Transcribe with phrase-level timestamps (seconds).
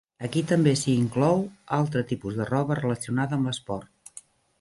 [0.27, 1.43] Aquí també s"hi inclou
[1.77, 4.25] altre tipus de roba relacionada amb l"esport.